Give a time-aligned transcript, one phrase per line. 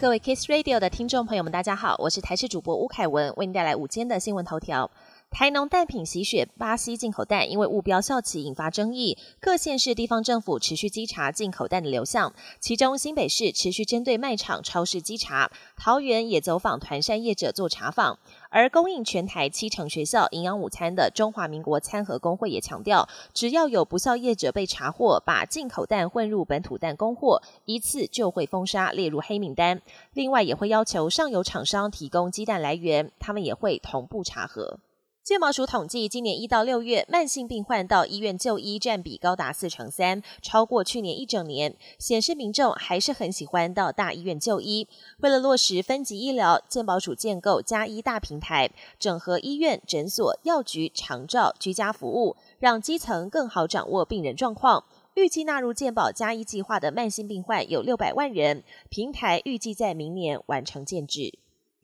[0.00, 4.88] 各位 Kiss Radio 的听众朋友们，大家好，我是台视主播吴凯文，为您带来午间的新闻头条。
[5.30, 12.32] 台农蛋品洗血巴西进口蛋，因为误标效期引发争议，各县市地方政府持续稽查进口蛋的流向。
[12.58, 18.18] 其中新北市持续针对卖场、超市稽查，桃园也走访团膳业者做查访。
[18.50, 29.80] 而供应全台七成学校营养午餐的中华民国餐盒工会也强调，只要有不孝业者被查获，把进口蛋混入本土蛋供货，一次就会封杀列入黑名单。
[30.14, 34.80] 另外，也会要求上游厂商提供鸡蛋来源，他们也会同步查核。
[35.28, 44.88] 健保署统计，今年一到六月，慢性病患到医院就医占比高达四成三，超过去年一整年，显示民众还是很喜欢到大医院就医。
[45.18, 54.82] 为了落实分级医疗，健保署建构加医大平台，整合医院、诊所、药局、长照、居家服务，让基层更好掌握病人状况。
[55.12, 61.38] 预计纳入健保加医计划的慢性病患有六百万人，平台预计在明年完成建制。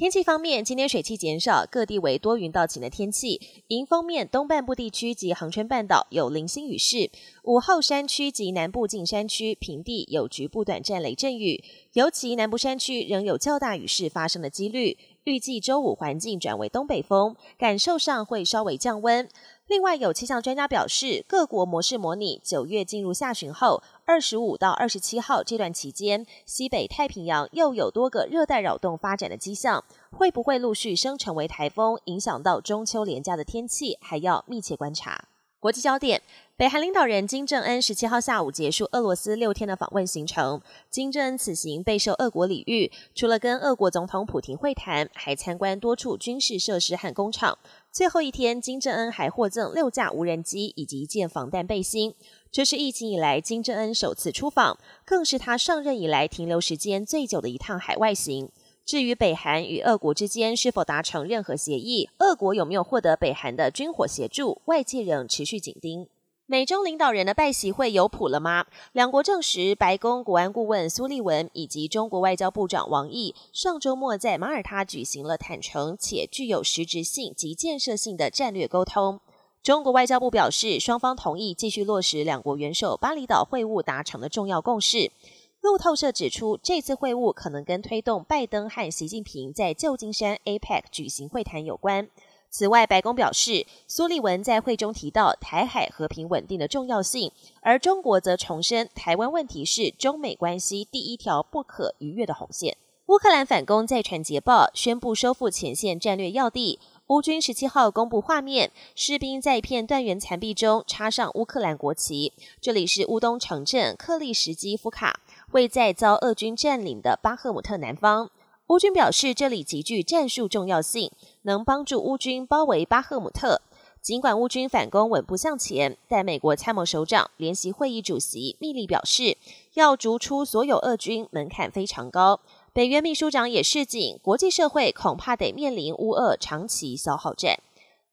[0.00, 3.38] 天气方面，今天水汽减少，各地为多云到晴的天气。
[3.66, 7.10] 迎风面，东半部地区及恒春半岛有零星雨势；
[7.42, 11.62] 午后山区及南部近山区平地有局部短暂雷阵雨，
[11.92, 14.96] 尤其南部山区仍有较大雨势发生的几率。
[15.24, 19.28] 预计周五环境转为东北风，感受上会稍微降温。
[19.70, 35.26] 另外，有气象专家表示，各国模式模拟九月进入下旬后，二十五到二十七号这段期间，西北太平洋又有多个热带扰动发展的迹象，会不会陆续生成为台风，影响到中秋连假的天气，还要密切观察。
[35.60, 36.20] 国际焦点：
[36.60, 40.60] 北韩领导人金正恩十七号下午结束俄罗斯六天的访问行程。
[40.90, 47.56] 金正恩此行备受俄国礼遇，除了跟俄国总统普廷会谈，还参观多处军事设施和工厂。
[47.90, 52.14] 最后一天，金正恩还获赠六架无人机以及一件防弹背心。
[52.52, 58.50] 这是疫情以来金正恩首次出访，更是他上任以来停留时间最久的一趟海外行。
[58.84, 66.06] 至于北韩与俄国之间是否达成任何协议，俄国有没有获得北韩的军火协助，外界仍持续紧盯。
[66.50, 68.66] 美中领导人的拜习会有谱了吗？
[68.90, 79.20] 两国证实，白宫国安顾问苏利文以及中国外交部长王毅上周末在马耳他举行了坦诚且具有实质性及建设性的战略沟通。
[79.62, 85.12] 中国外交部表示，双方同意继续落实两国元首巴厘岛会晤达成的重要共识。
[85.60, 92.08] 路透社指出，这次会晤可能跟推动拜登和习近平在旧金山 APEC 举行会谈有关。
[92.50, 97.30] 此外，白宫表示，苏利文在会中提到台海和平稳定的重要性，
[97.60, 102.76] 而中国则重申台湾问题是中美关系第一条不可逾越的红线。
[103.06, 106.78] 乌克兰反攻再传捷报，宣布收复前线战略要地。
[107.08, 112.32] 乌军十七号公布画面，士兵在一片断垣残壁中插上乌克兰国旗。
[112.60, 115.18] 这里是乌东城镇克利什基夫卡，
[115.50, 118.30] 位在遭俄军占领的巴赫姆特南方。
[118.70, 121.10] 乌军表示，这里极具战术重要性，
[121.42, 123.60] 能帮助乌军包围巴赫姆特。
[124.00, 129.36] 尽管乌军反攻稳步向前，但美国参谋首长联席会议主席密利表示，
[129.74, 132.38] 要逐出所有俄军门槛非常高。
[132.72, 137.58] 北约秘书长也示警，国际社会恐怕得面临乌俄长期消耗战。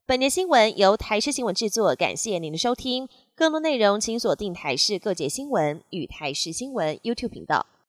[0.07, 3.07] 本年新闻由台视新闻制作，感谢您的收听。
[3.35, 7.67] 更多内容请锁定台视各界新闻与台视新闻 YouTube 频道。